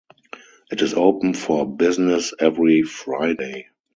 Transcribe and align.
It 0.71 0.81
is 0.81 0.95
open 0.95 1.35
for 1.35 1.71
business 1.77 2.33
every 2.39 2.81
Friday. 2.81 3.67